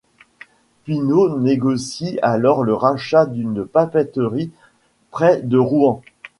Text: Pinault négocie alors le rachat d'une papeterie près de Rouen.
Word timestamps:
Pinault 0.83 1.37
négocie 1.41 2.17
alors 2.23 2.63
le 2.63 2.73
rachat 2.73 3.27
d'une 3.27 3.65
papeterie 3.67 4.49
près 5.11 5.41
de 5.43 5.59
Rouen. 5.59 6.01